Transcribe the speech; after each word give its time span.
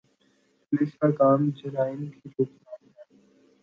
Police 0.63 0.93
کا 0.99 1.09
کام 1.11 1.49
جرائم 1.55 2.05
کی 2.11 2.29
روک 2.29 2.49
تھام 2.55 2.87
ہے۔ 2.87 3.03